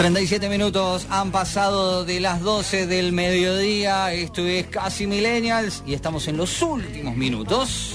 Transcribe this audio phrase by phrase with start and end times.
[0.00, 4.14] 37 minutos han pasado de las 12 del mediodía.
[4.14, 7.94] Esto es Casi Millennials y estamos en los últimos minutos.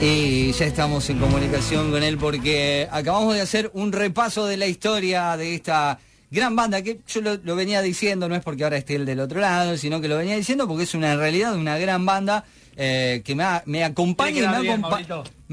[0.00, 4.68] Y ya estamos en comunicación con él porque acabamos de hacer un repaso de la
[4.68, 5.98] historia de esta
[6.30, 9.40] gran banda que yo lo, venía diciendo, no es porque ahora esté el del otro
[9.40, 12.44] lado, sino que lo venía diciendo porque es una realidad una gran banda
[12.76, 14.78] eh, que me, me acompaña y me,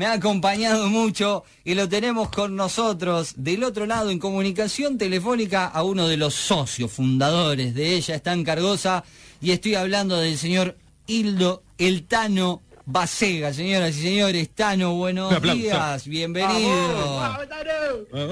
[0.06, 5.84] ha acompañado mucho y lo tenemos con nosotros del otro lado en comunicación telefónica a
[5.84, 9.04] uno de los socios fundadores de ella, está en Cargosa,
[9.42, 10.76] y estoy hablando del señor
[11.08, 14.50] Hildo El Tano Basega, señoras y señores.
[14.50, 17.38] Tano, buenos días, bienvenido.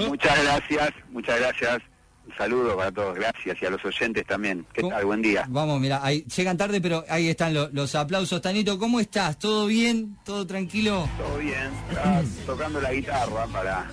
[0.08, 1.93] Muchas gracias, muchas gracias.
[2.26, 4.64] Un saludo para todos, gracias y a los oyentes también.
[4.72, 5.04] ¿Qué tal?
[5.04, 5.44] Buen día.
[5.48, 8.40] Vamos, mira, llegan tarde, pero ahí están los, aplausos.
[8.40, 9.38] Tanito, ¿cómo estás?
[9.38, 10.16] ¿Todo bien?
[10.24, 11.08] ¿Todo tranquilo?
[11.18, 11.70] Todo bien,
[12.46, 13.90] tocando la guitarra para,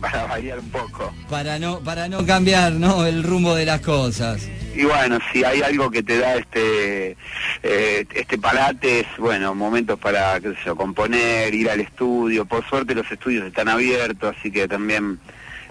[0.00, 1.12] para variar un poco.
[1.30, 3.06] Para no, para no cambiar ¿no?
[3.06, 4.46] el rumbo de las cosas.
[4.74, 7.16] Y bueno, si hay algo que te da este
[7.62, 12.44] eh, este parate, es bueno, momentos para qué sé yo, componer, ir al estudio.
[12.44, 15.18] Por suerte los estudios están abiertos, así que también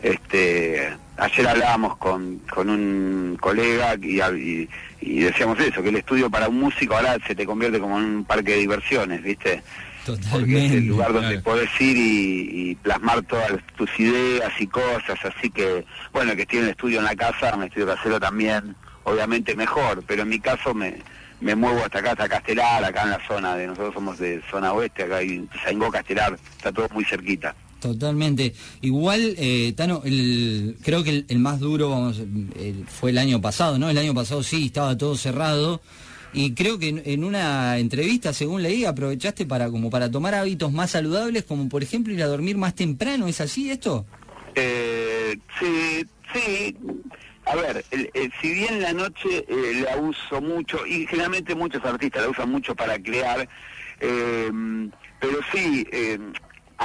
[0.01, 4.67] este ayer hablábamos con, con un colega y,
[5.01, 8.05] y, decíamos eso, que el estudio para un músico ahora se te convierte como en
[8.05, 9.61] un parque de diversiones, ¿viste?
[10.05, 10.39] Totalmente.
[10.39, 15.49] Porque es el lugar donde podés ir y, plasmar todas tus ideas y cosas, así
[15.49, 20.03] que, bueno, que tiene el estudio en la casa, un estudio casero también, obviamente mejor,
[20.07, 20.95] pero en mi caso me,
[21.41, 24.71] me muevo hasta acá, hasta Castelar, acá en la zona de, nosotros somos de zona
[24.71, 25.47] oeste, acá hay
[25.91, 27.53] Castelar, está todo muy cerquita.
[27.79, 28.53] Totalmente.
[28.81, 32.13] Igual, eh, Tano, el, creo que el, más duro
[32.87, 33.89] fue el año pasado, ¿no?
[33.89, 35.81] El año pasado sí, estaba todo cerrado.
[36.31, 40.91] Y creo que en, una entrevista, según leí, aprovechaste para como para tomar hábitos más
[40.91, 43.27] saludables, como por ejemplo ir a dormir más temprano.
[43.27, 44.05] ¿Es así esto?
[44.55, 46.77] Eh, sí, sí.
[47.45, 47.83] A ver,
[48.41, 52.75] si bien la noche eh, la uso mucho, y generalmente muchos artistas la usan mucho
[52.75, 53.49] para crear,
[53.99, 54.51] eh,
[55.19, 55.83] pero sí,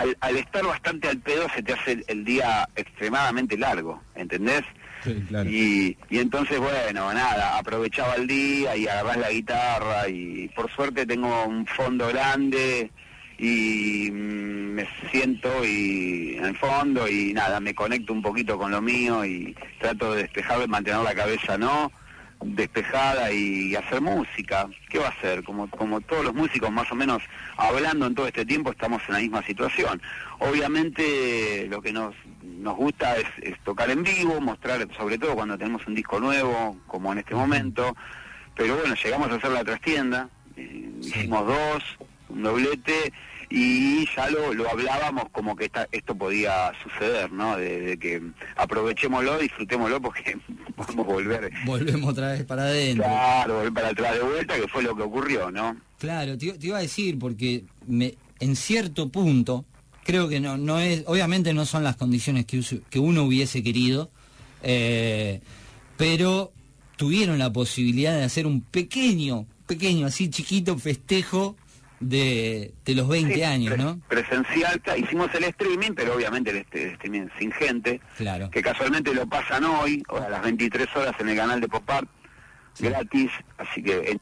[0.03, 4.62] eh, al, estar bastante al pedo se te hace el, día extremadamente largo, ¿entendés?
[5.03, 5.49] Sí, claro.
[5.50, 11.05] y, y entonces, bueno, nada, aprovechaba el día y agarrás la guitarra y por suerte
[11.05, 12.91] tengo un fondo grande
[13.38, 18.71] y mm, me siento y en el fondo y nada, me conecto un poquito con
[18.71, 21.93] lo mío y trato de despejar, mantener la cabeza, ¿no?
[22.44, 24.69] Despejada y hacer música.
[24.88, 25.43] ¿Qué va a hacer?
[25.43, 27.22] Como, como todos los músicos más o menos
[27.56, 30.00] hablando en todo este tiempo estamos en la misma situación.
[30.38, 35.87] Obviamente lo que nos, nos gusta es, tocar en vivo, mostrar, sobre todo cuando tenemos
[35.87, 37.97] un disco nuevo, como en este momento.
[38.55, 41.82] Pero bueno, llegamos a hacer la trastienda, eh, hicimos dos,
[42.28, 43.12] un doblete
[43.56, 47.56] y ya lo, lo hablábamos como que esto podía suceder, ¿no?
[47.56, 48.20] De, que
[48.56, 50.37] aprovechémoslo, disfrutémoslo porque
[50.76, 51.53] podemos volver.
[51.64, 53.04] Volvemos otra vez para adentro.
[53.04, 55.76] Claro, volver para atrás de vuelta, que fue lo que ocurrió, ¿no?
[56.00, 59.64] Claro, te, iba a decir, porque me, en cierto punto,
[60.03, 62.60] creo que no, no es, obviamente no son las condiciones que,
[62.91, 64.10] que uno hubiese querido,
[64.64, 65.41] eh,
[65.97, 66.53] pero
[66.97, 71.54] tuvieron la posibilidad de hacer un pequeño, pequeño, así chiquito festejo
[72.00, 74.00] de, los 20 años, ¿no?
[74.09, 78.50] Presencial, hicimos el streaming, pero obviamente el, streaming sin gente, claro.
[78.50, 82.09] que casualmente lo pasan hoy, a las 23 horas en el canal de Pop Art,
[82.78, 84.19] gratis, así que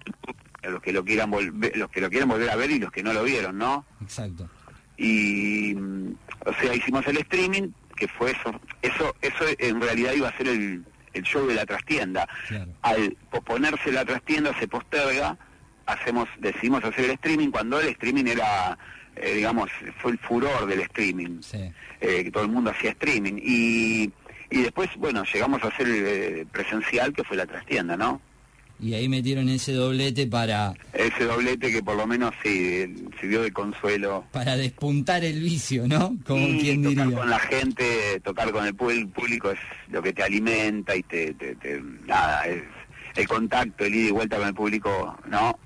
[0.63, 3.03] los que lo quieran volver, los que lo quieran volver a ver y los que
[3.03, 3.85] no lo vieron, ¿no?
[4.01, 4.49] Exacto.
[4.97, 6.15] Y mm,
[6.47, 10.49] o sea, hicimos el streaming, que fue eso, eso, eso en realidad iba a ser
[10.49, 12.29] el, el show de la trastienda.
[12.83, 15.37] Al posponerse la trastienda se posterga
[15.87, 18.77] hacemos decidimos hacer el streaming cuando el streaming era
[19.17, 19.71] eh, digamos
[20.01, 21.41] fue el furor del streaming
[22.01, 23.35] eh, que todo el mundo hacía streaming.
[23.43, 24.11] Y,
[24.51, 28.21] y después bueno llegamos a hacer el eh, presencial que fue la trastienda no
[28.81, 32.85] y ahí metieron ese doblete para ese doblete que por lo menos sí
[33.21, 34.25] sirvió de consuelo.
[34.33, 37.19] para despuntar el vicio no como quien tocar diría.
[37.19, 39.59] con la gente tocar con el público es
[39.91, 42.63] lo que te alimenta y te, te, te nada es
[43.15, 45.57] el contacto el ida y vuelta con el público no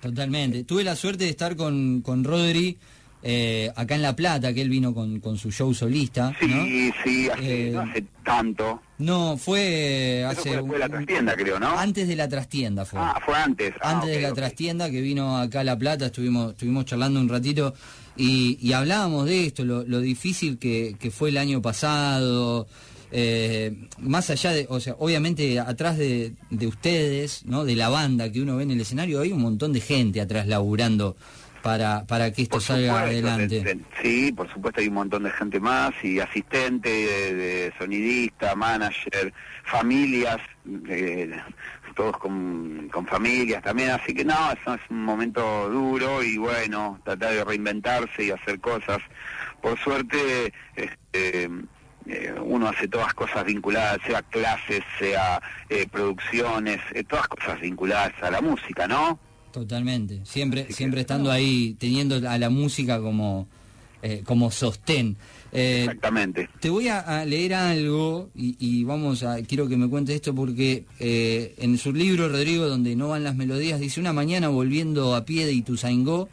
[0.00, 0.64] Totalmente.
[0.64, 2.76] Tuve la suerte de estar con, con Rodri
[3.22, 6.32] eh, acá en La Plata, que él vino con, con su show solista.
[6.38, 8.82] Sí, sí, hace, no hace tanto.
[8.98, 10.60] No, fue hace...
[10.62, 11.76] Fue, la trastienda, creo, ¿no?
[11.76, 13.00] Antes de la trastienda fue.
[13.02, 13.74] Ah, fue antes.
[13.80, 17.28] Ah, antes de la trastienda, que vino acá a La Plata, estuvimos, estuvimos charlando un
[17.28, 17.74] ratito
[18.16, 22.68] y, y hablábamos de esto, lo, lo difícil que, que fue el año pasado,
[23.18, 26.34] eh, más allá de, o sea, obviamente atrás de,
[26.66, 27.64] ustedes, ¿no?
[27.64, 30.46] De la banda que uno ve en el escenario, hay un montón de gente atrás
[30.46, 31.16] laburando
[31.62, 33.78] para, para que esto salga adelante.
[34.02, 39.32] sí, por supuesto hay un montón de gente más y asistente, de, sonidista, manager,
[39.64, 40.36] familias,
[41.94, 47.00] todos con, con, familias también, así que no, eso es un momento duro y bueno,
[47.02, 48.98] tratar de reinventarse y hacer cosas.
[49.62, 51.48] Por suerte, este,
[52.08, 58.12] eh, uno hace todas cosas vinculadas, sea clases, sea eh, producciones, eh, todas cosas vinculadas
[58.22, 59.18] a la música, ¿no?
[59.52, 63.48] Totalmente, siempre, siempre estando ahí, teniendo a la música como,
[64.24, 65.16] como sostén.
[65.50, 66.50] Exactamente.
[66.60, 71.78] Te voy a, leer algo y, vamos a, quiero que me cuentes esto porque en
[71.78, 75.54] su libro, Rodrigo, donde no van las melodías, dice, una mañana volviendo a pie de
[75.54, 76.28] Ituzaingó,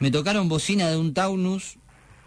[0.00, 1.76] me tocaron bocina de un Taunus,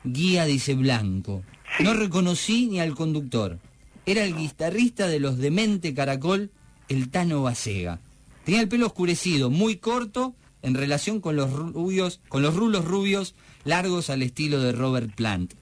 [0.04, 1.44] guía dice blanco.
[1.80, 3.58] No reconocí ni al conductor.
[4.06, 6.52] Era el guitarrista de los Demente Caracol,
[6.90, 8.00] el Tano Basega.
[8.44, 13.36] Tenía el pelo oscurecido, muy corto en relación con los rubios, con los rulos rubios
[13.64, 15.54] largos al estilo de Robert Plant.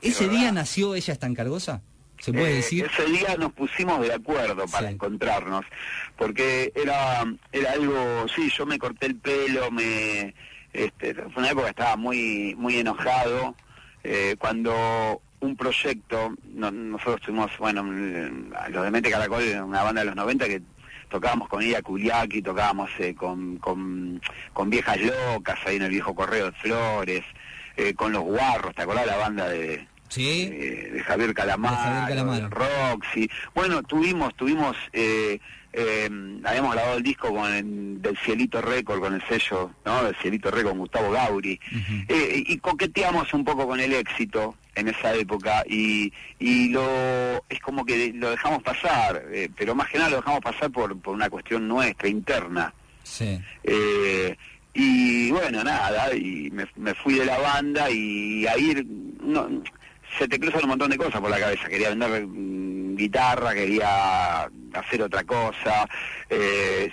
[0.00, 1.82] ¿Ese día nació ella tan cargosa?
[2.20, 2.86] ¿Se puede eh, decir?
[2.92, 5.64] Ese día nos pusimos de acuerdo para encontrarnos,
[6.16, 10.34] porque era, era algo, sí, yo me corté el pelo, me,
[10.72, 13.54] este, fue una época que estaba muy, muy enojado,
[14.04, 20.16] eh, cuando un proyecto, nosotros tuvimos, bueno, los de Mente Caracol, una banda de los
[20.16, 20.62] 90 que
[21.08, 24.20] tocábamos con Ida Kuliaki, tocábamos eh, con, con,
[24.70, 27.24] Viejas Locas ahí en el viejo Correo de Flores,
[27.76, 29.86] eh, con Los Guarros, ¿te acordás la banda de,
[30.16, 33.30] de Javier Calamar, de Roxy.
[33.54, 35.38] Bueno, tuvimos, tuvimos eh,
[35.72, 36.08] eh,
[36.44, 40.04] habíamos grabado el disco con el, del Cielito Record, con el sello ¿no?
[40.04, 41.60] del Cielito Record con Gustavo Gauri,
[42.08, 47.60] eh, y coqueteamos un poco con el éxito en esa época y, y lo es
[47.60, 51.14] como que lo dejamos pasar, eh, pero más que nada lo dejamos pasar por, por
[51.14, 52.72] una cuestión nuestra, interna.
[53.02, 53.40] Sí.
[54.74, 58.86] y bueno, nada, y me, me, fui de la banda y ahí
[59.22, 59.48] no,
[60.16, 61.68] se te cruzan un montón de cosas por la cabeza.
[61.68, 62.26] Quería vender
[62.98, 65.88] guitarra, quería hacer otra cosa,
[66.28, 66.90] eh,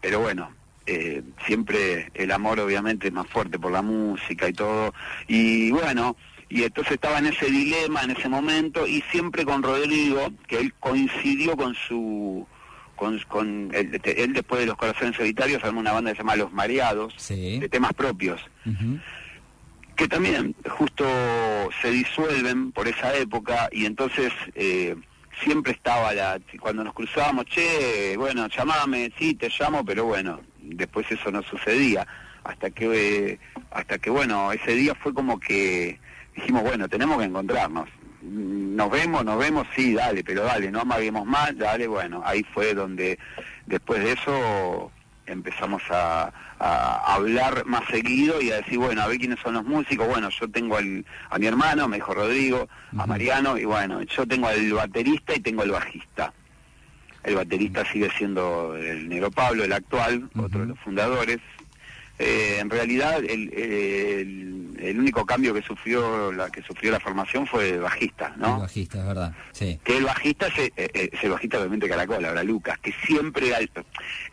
[0.00, 0.52] pero bueno,
[0.86, 4.94] eh, siempre el amor obviamente es más fuerte por la música y todo.
[5.26, 6.16] Y bueno,
[6.48, 10.74] y entonces estaba en ese dilema en ese momento y siempre con Rodrigo, que él
[10.78, 12.46] coincidió con su...
[12.94, 13.92] Con, con él,
[14.32, 17.92] después de los corazones solitarios armó una banda que se llama Los Mareados, de temas
[17.92, 18.40] propios
[19.98, 21.04] que también justo
[21.82, 24.94] se disuelven por esa época y entonces eh,
[25.42, 31.10] siempre estaba la cuando nos cruzábamos che bueno llamame sí te llamo pero bueno después
[31.10, 32.06] eso no sucedía.
[32.44, 33.38] Hasta que
[33.70, 35.98] hasta que bueno ese día fue como que
[36.34, 37.88] dijimos bueno tenemos que encontrarnos.
[38.22, 42.74] Nos vemos nos vemos sí dale pero dale no amaguemos más dale bueno ahí fue
[42.74, 43.18] donde
[43.66, 44.90] después de eso
[45.28, 50.08] empezamos a, hablar más seguido y a decir, bueno, a ver quiénes son los músicos.
[50.08, 54.26] Bueno, yo tengo al, a mi hermano, me dijo Rodrigo, a Mariano, y bueno, yo
[54.26, 56.32] tengo al baterista y tengo al bajista.
[57.22, 61.38] El baterista sigue siendo el Negro Pablo, el actual, otro de los fundadores,
[62.18, 64.67] eh, en realidad el, el,
[64.98, 68.54] único cambio que sufrió la que sufrió la formación fue el bajista, ¿no?
[68.54, 69.80] El bajista, es verdad, sí.
[69.84, 73.58] Que el bajista es, eh, eh, el bajista obviamente Caracol, ahora Lucas, que siempre era,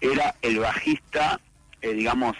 [0.02, 1.40] era el bajista,
[1.82, 2.36] digamos,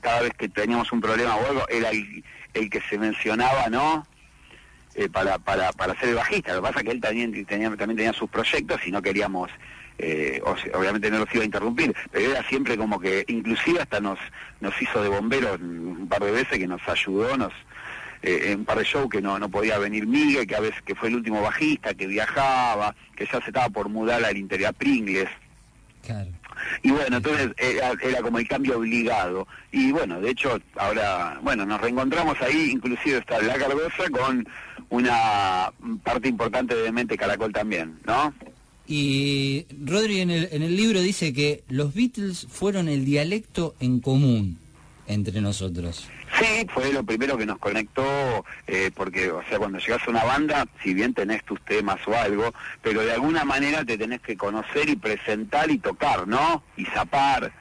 [0.00, 4.06] cada vez que teníamos un problema o algo, era el, el que se mencionaba, ¿no?
[5.12, 6.52] para, para, para ser el bajista.
[6.52, 9.50] Lo que pasa es que él también tenía, también tenía sus proyectos y no queríamos
[10.02, 10.42] eh,
[10.74, 14.18] obviamente no los iba a interrumpir, pero era siempre como que, inclusive hasta nos,
[14.60, 17.52] nos hizo de bomberos un par de veces que nos ayudó, nos
[18.22, 20.80] eh, en un par de shows que no, no podía venir Miguel, que a veces
[20.82, 24.70] que fue el último bajista, que viajaba, que ya se estaba por mudar al interior
[24.70, 25.28] a Pringles.
[26.82, 29.46] Y bueno, entonces era, era, como el cambio obligado.
[29.72, 34.46] Y bueno, de hecho, ahora, bueno, nos reencontramos ahí, inclusive está La Cargosa con
[34.90, 38.34] una parte importante de Mente Caracol también, ¿no?
[38.90, 44.00] Y Rodri en el, en el libro dice que los Beatles fueron el dialecto en
[44.00, 44.58] común
[45.06, 46.08] entre nosotros.
[46.36, 50.24] Sí, fue lo primero que nos conectó, eh, porque, o sea, cuando llegas a una
[50.24, 54.36] banda, si bien tenés tus temas o algo, pero de alguna manera te tenés que
[54.36, 56.64] conocer y presentar y tocar, ¿no?
[56.76, 57.52] Y zapar.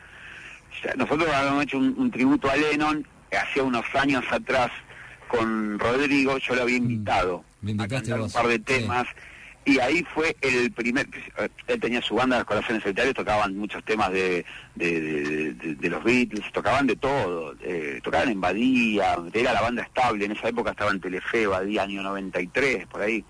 [0.97, 4.71] Nosotros habíamos hecho un, tributo a Lennon hacía unos años atrás
[5.27, 6.81] con Rodrigo, yo lo había mm.
[6.81, 7.43] invitado
[7.77, 9.05] a cantar un par de temas
[9.69, 11.07] y ahí fue el primer,
[11.67, 16.95] él tenía su banda, Corazones Solitarios, tocaban muchos temas de, de, los Beatles, tocaban de
[16.95, 21.45] todo, eh, tocaban en Badía, era la banda estable, en esa época estaba en Telefe,
[21.45, 23.23] Badía, año 93, por ahí.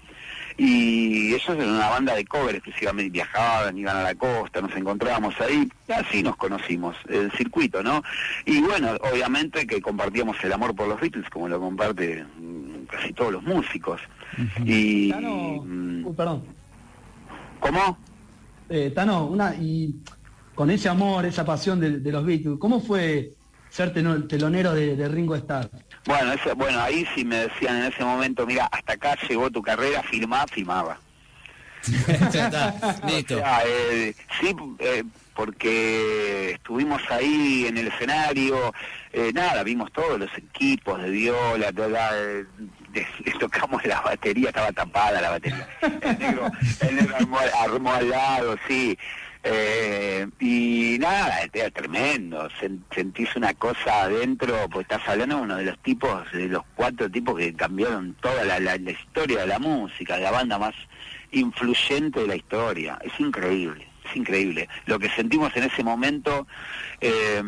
[0.59, 5.33] Y ellos eran una banda de cover exclusivamente, viajaban, iban a la costa, nos encontrábamos
[5.39, 8.03] ahí, y así nos conocimos, el circuito, ¿no?
[8.45, 13.13] Y bueno, obviamente que compartíamos el amor por los Beatles, como lo comparte mm, casi
[13.13, 14.01] todos los músicos.
[14.65, 15.11] Y...
[15.11, 16.43] Tano, uh, perdón.
[17.61, 17.97] ¿Cómo?
[18.67, 19.95] Eh, Tano, una, y
[20.55, 23.31] con ese amor, esa pasión de, de los Beatles, ¿cómo fue
[23.69, 25.69] ser telonero de, de Ringo Starr?
[26.05, 29.61] Bueno, ese, bueno, ahí sí me decían en ese momento, mira, hasta acá llegó tu
[29.61, 30.99] carrera, firmá, firmaba.
[32.31, 33.35] ya está, listo.
[33.35, 38.73] O sea, eh, sí, eh, porque estuvimos ahí en el escenario,
[39.13, 42.45] eh, nada, vimos todos los equipos de viola, toda, eh,
[42.93, 45.67] les tocamos la batería, estaba tapada la batería.
[45.81, 48.97] El negro, el negro armó, armó al lado, sí.
[49.41, 55.55] Eh, y nada, era tremendo, Sen- sentís una cosa adentro, pues estás hablando de uno
[55.55, 59.47] de los tipos, de los cuatro tipos que cambiaron toda la, la- la historia de
[59.47, 60.75] la música, de la banda más
[61.31, 64.67] influyente de la historia, es increíble, es increíble.
[64.85, 66.47] Lo que sentimos en ese momento
[67.01, 67.41] eh,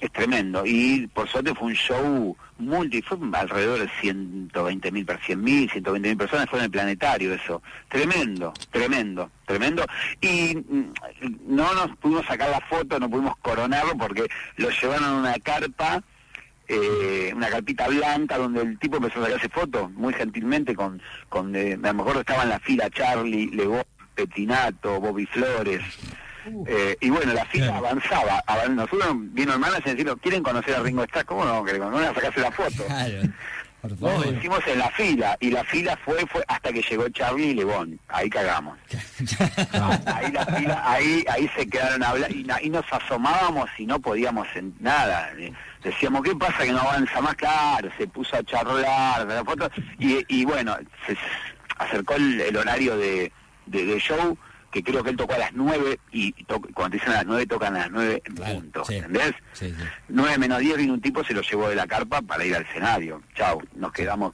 [0.00, 0.62] es tremendo.
[0.64, 6.08] Y por suerte fue un show multi, fue alrededor de 120 mil, 100 mil, 120
[6.08, 9.84] mil personas, fue en el planetario eso, tremendo, tremendo, tremendo.
[10.20, 10.92] Y mm,
[11.46, 16.02] no nos pudimos sacar la foto, no pudimos coronarlo porque lo llevaron a una carpa
[16.66, 21.54] eh, una carpita blanca donde el tipo empezó a sacarse fotos muy gentilmente con, con
[21.54, 23.84] eh, a lo mejor estaba en la fila Charlie, Legón,
[24.14, 25.82] Petinato, Bobby Flores.
[26.66, 27.86] eh, y bueno, la fila Claro.
[27.86, 28.42] avanzaba.
[28.46, 31.24] Avan- Nosotros vino hermanas y decimos, ¿quieren conocer a Ringo Starr?
[31.24, 31.64] ¿Cómo no?
[31.64, 32.84] ¿Cómo no van a sacarse la foto?
[32.86, 37.48] Claro, por hicimos en la fila y la fila fue fue hasta que llegó Charlie
[37.50, 38.00] y Lebón.
[38.08, 38.78] Ahí cagamos.
[40.06, 44.46] ahí la fila, ahí ahí se quedaron y, na- y nos asomábamos y no podíamos
[44.54, 45.30] en nada.
[45.38, 45.52] Eh,
[45.82, 47.34] Decíamos, ¿qué pasa que no avanza más?
[47.34, 51.14] Claro, se puso a charlar la foto y, y bueno, se
[51.76, 53.30] acercó el, el horario de,
[53.66, 54.36] de, de show
[54.70, 57.46] que creo que él tocó a las nueve y to- cuando dicen a las nueve
[57.46, 58.96] tocan a las nueve en Claro, punto, sí.
[58.96, 59.32] ¿entendés?
[59.52, 59.84] Sí, sí.
[60.08, 62.62] 9 menos 10 vino un tipo, se lo llevó de la carpa para ir al
[62.64, 63.22] escenario.
[63.36, 64.32] Chau, nos quedamos,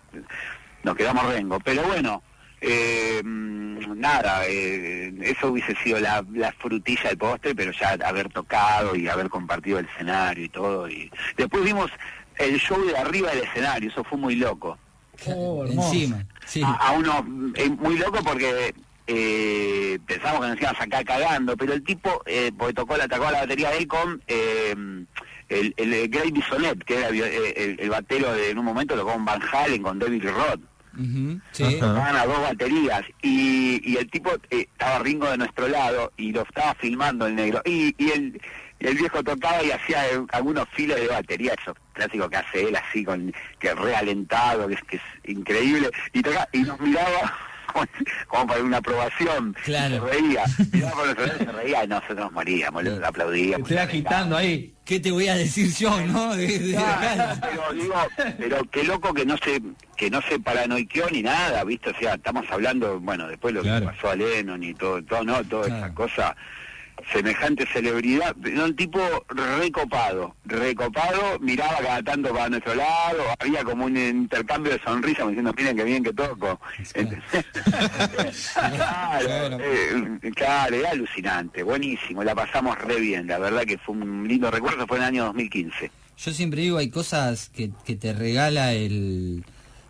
[0.83, 1.61] nos quedamos rengo.
[1.61, 2.23] Pero bueno,
[2.63, 8.97] eh, nada, eh, eso hubiese sido la, la frutilla del postre, pero ya haber tocado
[8.97, 10.89] y haber compartido el escenario y todo.
[10.89, 11.91] y Después vimos
[12.39, 14.79] el show de arriba del escenario, eso fue muy loco.
[15.27, 15.67] Oh.
[15.67, 16.63] Encima, sí.
[16.65, 18.75] A, a uno, eh, muy loco porque
[19.13, 23.09] eh, pensamos que nos iban a sacar cagando, pero el tipo, eh, porque tocó la,
[23.09, 24.75] tocó la batería de él con eh,
[25.49, 29.13] el, el Gray Bisonet, que era el, el- el batero de, en un momento tocó
[29.13, 30.61] con Van Halen, con David Roth.
[31.53, 31.63] Sí.
[31.65, 31.79] Ajá.
[31.81, 36.33] Tocaban a dos baterías y, y el tipo eh, estaba Ringo de nuestro lado y
[36.33, 37.63] lo estaba filmando el negro.
[37.65, 38.41] Y, y el,
[38.81, 40.03] el viejo tocaba y hacía
[40.33, 44.83] algunos filos de batería, esos clásicos que hace él así, con que realentado, que es,
[44.83, 45.91] que es increíble.
[46.13, 47.33] Y, toca, y nos miraba
[48.29, 49.55] como, para una aprobación.
[49.65, 50.07] Claro.
[50.07, 50.45] Se reía.
[50.73, 53.73] Miraba nosotros se reía y nosotros nos moríamos, le Te aplaudíamos.
[53.73, 54.75] agitando ahí.
[54.85, 56.35] ¿Qué te voy a decir yo, no?
[56.35, 57.95] De- de- Claro, pero digo,
[58.39, 59.63] pero qué loco que no se
[59.97, 61.91] que no se paranoiqueó ni nada, ¿viste?
[61.91, 63.87] O sea, estamos hablando, bueno, después lo Claro.
[63.87, 65.85] que pasó a Lennon y todo, todo no, toda Claro.
[65.87, 66.37] esa cosa,
[67.13, 73.85] semejante celebridad, no, el tipo recopado, recopado, miraba cada tanto para nuestro lado, había como
[73.87, 76.61] un intercambio de sonrisas, diciendo, miren qué bien que toco.
[76.93, 77.11] claro,
[79.27, 79.59] Claro.
[79.61, 84.51] eh, claro, era alucinante, buenísimo, la pasamos re bien, la verdad que fue un lindo
[84.51, 85.91] recuerdo, fue en el año 2015.
[86.19, 89.43] Yo siempre digo, hay cosas que, que te regala el,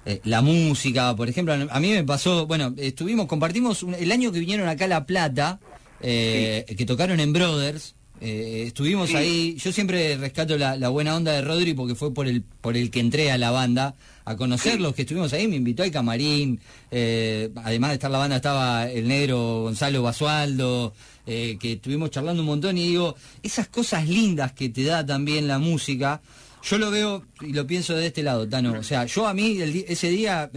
[0.07, 1.15] eh, la música.
[1.17, 4.85] Por ejemplo, a mí me pasó, bueno, estuvimos, compartimos un- el año que vinieron acá
[4.85, 5.59] a La Plata,
[6.03, 7.95] eh, que tocaron en Brothers.
[8.23, 9.17] eh, estuvimos Sí.
[9.17, 12.77] ahí, yo siempre rescato la, la buena onda de Rodri porque fue por el por
[12.77, 13.95] el que entré a la banda
[14.27, 18.37] a conocerlos, que estuvimos ahí, me invitó al camarín, eh, además de estar la banda
[18.37, 20.93] estaba el negro Gonzalo Basualdo,
[21.27, 25.49] eh, que estuvimos charlando un montón y digo, esas cosas lindas que te da también
[25.49, 26.21] la música,
[26.63, 29.59] yo lo veo y lo pienso de este lado, Tano, o sea, yo a mí
[29.63, 30.51] el ese día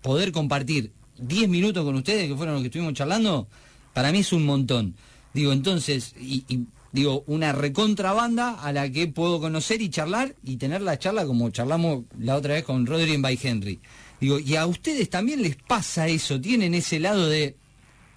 [0.00, 3.48] poder compartir 10 minutos con ustedes, que fueron los que estuvimos charlando,
[3.92, 4.94] para mí es un montón.
[5.34, 10.56] Digo, entonces, y, y digo, una recontrabanda a la que puedo conocer y charlar y
[10.56, 13.80] tener la charla como charlamos la otra vez con Rodri en By Henry.
[14.20, 17.56] Digo, y a ustedes también les pasa eso, tienen ese lado de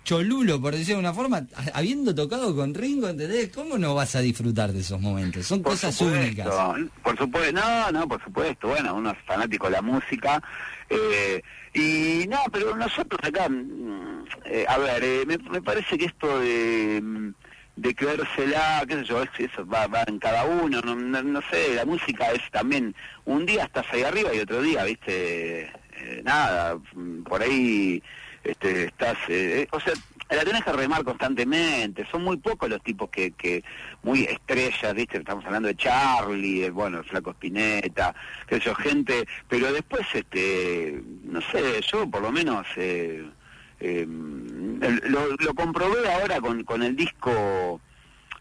[0.03, 3.50] cholulo, por decirlo de una forma, habiendo tocado con Ringo, ¿entendés?
[3.50, 5.48] ¿Cómo no vas a disfrutar de esos momentos?
[5.48, 6.48] Son Por cosas supuesto, únicas.
[7.01, 10.44] Por supuesto, no, no, por supuesto, bueno, uno es fanático de la música.
[10.91, 11.41] eh,
[11.74, 14.14] y no, pero nosotros acá, mm,
[14.46, 17.29] eh, a ver, eh, me, me parece que esto de, mm,
[17.77, 21.41] de creérsela, qué sé yo, es- eso va, va en cada uno, no, no, no
[21.51, 25.63] sé, la música es también, un día estás ahí arriba y otro día, viste,
[25.98, 28.01] eh, nada, mm, por ahí
[28.44, 29.94] este, estás, eh, eh, o sea,
[30.29, 33.63] la tenés que remar constantemente, son muy pocos los tipos que, que
[34.03, 35.17] muy estrellas, ¿viste?
[35.17, 38.15] Estamos hablando de Charlie, el, bueno, el Flaco Spinetta,
[38.48, 42.65] que yo, gente, pero después, este, no sé, yo por lo menos...
[42.77, 43.25] Eh,
[43.79, 47.82] eh, lo, lo, comprobé ahora con, con el disco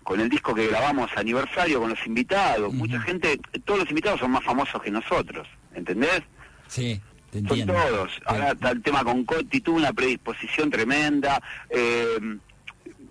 [0.04, 2.72] con el disco que grabamos aniversario con los invitados.
[2.72, 6.22] Mucha gente, todos los invitados son más famosos que nosotros, ¿entendés?
[6.68, 7.00] Sí.
[7.32, 8.20] Son todos.
[8.26, 11.42] Ahora está el tema con Coti, tuvo una predisposición tremenda.
[11.70, 12.38] Eh,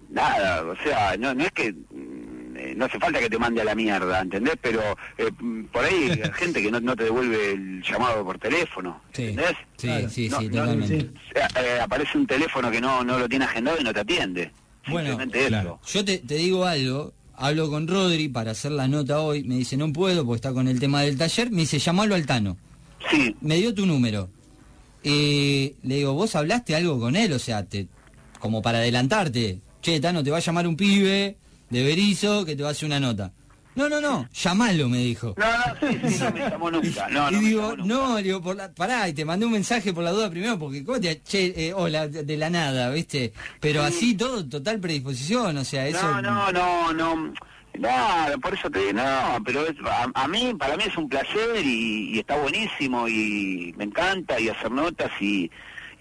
[0.09, 1.75] nada, o sea, no, no es que
[2.63, 4.55] eh, no hace falta que te mande a la mierda, ¿entendés?
[4.61, 4.81] Pero
[5.17, 5.29] eh,
[5.71, 9.55] por ahí hay gente que no, no, te devuelve el llamado por teléfono, ¿entendés?
[9.77, 11.09] Sí, sí, sí, totalmente.
[11.81, 14.51] aparece un teléfono que no, no lo tiene agendado y no te atiende.
[14.87, 15.17] Bueno,
[15.85, 19.77] yo te, te digo algo, hablo con Rodri para hacer la nota hoy, me dice
[19.77, 22.57] no puedo porque está con el tema del taller, me dice llamalo al Tano.
[23.09, 23.35] Sí.
[23.41, 24.29] Me dio tu número.
[25.03, 27.87] Eh, le digo, vos hablaste algo con él, o sea, te,
[28.39, 29.59] como para adelantarte.
[29.81, 31.35] Che, Tano, te va a llamar un pibe
[31.73, 33.33] de Berizo que te va a hacer una nota.
[33.75, 35.33] No, no, no, llamalo, me dijo.
[35.35, 37.07] No, no, sí, sí, no me llamó nunca.
[37.11, 40.11] No, y digo, no, digo, por la, pará, y te mandé un mensaje por la
[40.11, 43.33] duda primero, porque, ¿cómo te, che, eh, hola, de la nada, viste?
[43.59, 46.21] Pero así todo, total predisposición, o sea, eso...
[46.21, 47.33] No, no, no, no.
[47.79, 47.89] No,
[48.39, 49.65] por eso te digo, no, pero
[50.13, 54.69] a, mí, para mí es un placer y, está buenísimo y me encanta y hacer
[54.69, 55.49] notas y,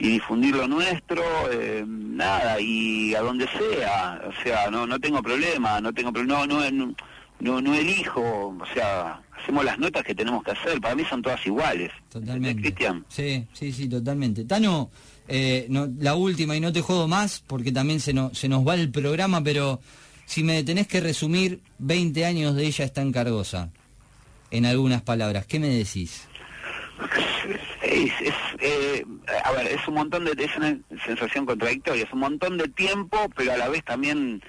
[0.09, 5.81] difundir lo nuestro, eh, nada, y a donde sea, o sea, no no tengo problema,
[5.81, 6.95] no tengo no, no,
[7.41, 11.23] no, no elijo, o sea, hacemos las notas que tenemos que hacer, para mí son
[11.23, 11.91] todas iguales.
[12.09, 12.63] Totalmente.
[12.63, 13.05] Cristian.
[13.09, 14.45] Sí, sí, sí, totalmente.
[14.45, 14.91] Tano,
[15.29, 18.67] eh, no, la última y no te jodo más porque también se, no, se nos
[18.67, 19.81] va el programa, pero
[20.25, 23.71] si me tenés que resumir 20 años de ella está en Cargosa,
[24.51, 26.29] en algunas palabras, ¿qué me decís?
[27.93, 29.05] Es, eh,
[29.45, 33.31] a ver, es un montón de, es una sensación contradictoria, es un montón de tiempo,
[33.37, 34.43] pero a la vez también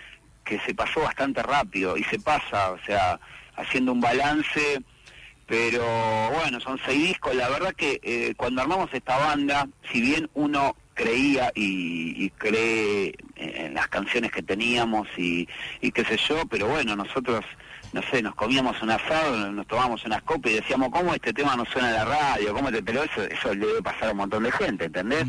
[0.45, 3.19] que se pasó bastante rápido y se pasa, o sea,
[3.55, 4.81] haciendo un balance,
[5.45, 5.83] pero
[6.31, 10.75] bueno, son seis discos, la verdad que eh, cuando armamos esta banda, si bien uno
[10.93, 13.15] creía y, cree
[13.73, 15.47] en las canciones que teníamos y,
[15.93, 17.43] qué sé yo, pero bueno, nosotros,
[17.91, 21.55] no sé, nos comíamos un asado, nos tomábamos unas copas y decíamos, ¿cómo este tema
[21.55, 22.53] no suena en la radio?
[22.53, 22.83] ¿Cómo te...
[22.83, 25.25] Pero eso, eso le debe pasar a un montón de gente, ¿entendés?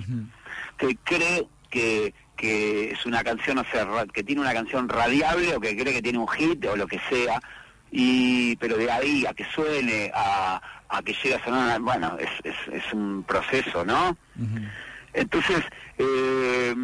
[0.76, 5.60] Que cree que, que es una canción, o sea, que tiene una canción radiable o
[5.60, 7.40] que cree que tiene un hit o lo que sea,
[7.90, 12.30] y pero de ahí a que suene, a, a que llegue a sonar, bueno, es,
[12.44, 14.16] es, es un proceso, ¿no?
[15.14, 15.62] Entonces,
[15.96, 16.74] eh,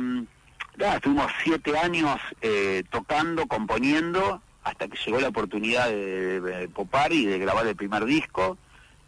[0.79, 7.39] estuvimos siete años eh, tocando, componiendo, hasta que llegó la oportunidad de, popar y de
[7.39, 8.59] grabar el primer disco.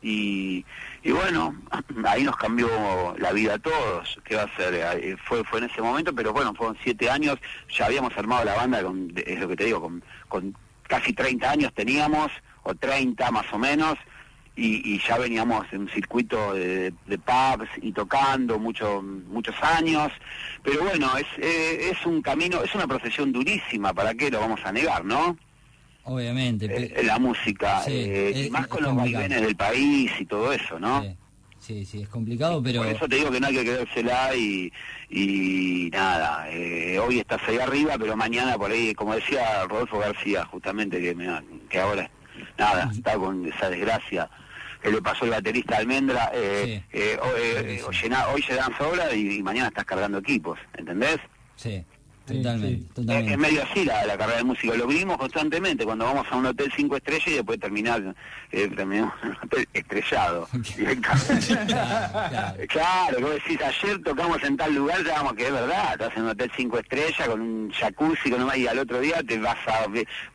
[0.04, 0.64] Y,
[1.04, 1.54] bueno,
[2.04, 2.68] ahí nos cambió
[3.18, 4.20] la vida a todos.
[4.24, 4.74] ¿Qué va a ser?
[4.74, 7.38] Eh, fue, fue en ese momento, pero bueno, fueron siete años.
[7.76, 10.56] Ya habíamos armado la banda, con, es lo que te digo, con, con
[10.88, 12.32] casi 30 años teníamos,
[12.64, 13.96] o 30 más o menos
[14.54, 20.12] y, ya veníamos en un circuito de, pubs y tocando muchos muchos años,
[20.62, 24.60] pero bueno, es, eh, es un camino, es una procesión durísima, ¿para qué lo vamos
[24.64, 25.36] a negar, no?
[26.04, 26.66] Obviamente.
[26.66, 31.02] Eh, la música, eh, y más con los vaivenes del país y todo eso, ¿no?
[31.02, 31.16] Sí.
[31.84, 32.82] Sí, es complicado, pero...
[32.82, 34.72] Por eso te digo que no hay que quedársela y,
[35.08, 36.48] y nada,
[37.00, 41.28] hoy estás ahí arriba, pero mañana por ahí, como decía Rodolfo García, justamente, que, me,
[41.70, 42.10] que ahora,
[42.58, 44.28] nada, está con esa desgracia
[44.82, 49.68] que le pasó el baterista Almendra, eh, eh, eh, hoy se dan sobra y, mañana
[49.68, 51.18] estás cargando equipos, ¿entendés?
[51.56, 51.84] Sí.
[52.32, 53.32] Totalmente, totalmente.
[53.32, 56.72] Es, medio así la, carrera de música, lo vivimos constantemente cuando vamos a un hotel
[56.74, 58.14] cinco estrellas y después terminar
[58.50, 60.48] eh, terminamos en un hotel estrellado.
[61.02, 66.16] claro, claro, vos decís, ayer tocamos en tal lugar, ya vamos que es verdad, estás
[66.16, 69.38] en un hotel cinco estrellas con un jacuzzi con un, y al otro día te
[69.38, 69.86] vas a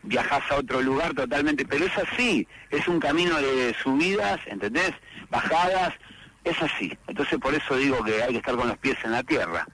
[0.03, 4.93] viajas a otro lugar totalmente, pero es así, es un camino de subidas, ¿entendés?
[5.29, 5.93] Bajadas,
[6.43, 6.97] es así.
[7.07, 9.67] Entonces por eso digo que hay que estar con los pies en la tierra.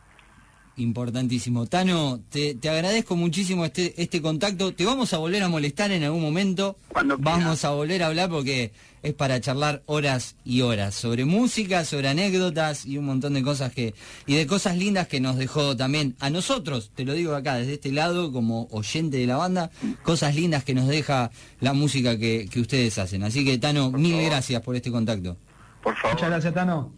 [0.75, 1.67] Importantísimo.
[1.67, 4.73] Tano, te, agradezco muchísimo este, este contacto.
[4.73, 6.77] Te vamos a volver a molestar en algún momento.
[7.19, 8.71] vamos a volver a hablar porque
[9.03, 13.71] es para charlar horas y horas sobre música, sobre anécdotas y un montón de cosas
[13.71, 13.93] que
[14.25, 17.73] y de cosas lindas que nos dejó también a nosotros, te lo digo acá desde
[17.73, 19.69] este lado como oyente de la banda,
[20.03, 23.23] cosas lindas que nos deja la música que, ustedes hacen.
[23.23, 25.37] Así que Tano, mil gracias por este contacto.
[25.83, 26.15] Por favor.
[26.15, 26.91] Muchas gracias, Tano.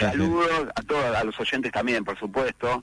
[0.00, 2.82] Saludos a todos, a los oyentes también, por supuesto.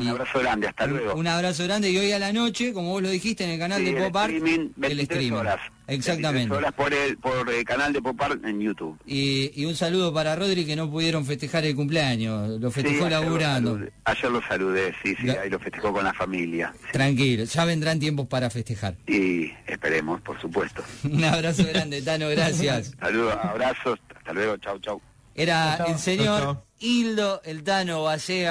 [0.00, 1.14] Un abrazo grande, hasta luego.
[1.14, 3.84] Un abrazo grande y hoy a la noche, como vos lo dijiste en el canal
[3.84, 5.32] de Pop Art, el streaming.
[5.32, 6.54] Horas, Exactamente.
[6.54, 8.98] horas por el, por el canal de Pop Art en YouTube.
[9.06, 13.80] Y, un saludo para Rodri que no pudieron festejar el cumpleaños, lo festejó laburando.
[14.04, 16.72] ayer lo saludé, sí, sí, ahí lo festejó con la familia.
[16.92, 18.94] Tranquilo, ya vendrán tiempos para festejar.
[19.06, 20.82] Y esperemos, por supuesto.
[21.04, 22.92] un abrazo grande, Tano, gracias.
[22.98, 25.00] Saludos, abrazos, hasta luego, chau, chau.
[25.34, 28.06] Era el señor Hildo El Tano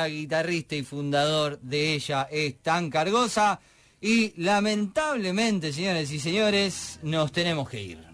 [0.08, 3.60] guitarrista y fundador de ella es tan cargosa.
[4.00, 8.09] Y lamentablemente, señores y señores, nos tenemos que ir.